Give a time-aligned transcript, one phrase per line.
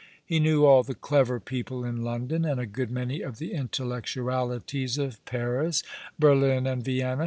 [0.25, 4.97] He knew all the clever people in London, and a good many of the intellectualities
[4.97, 5.83] of Paris,
[6.19, 6.55] lo All along the River.
[6.63, 7.19] Berlin, and Vienna.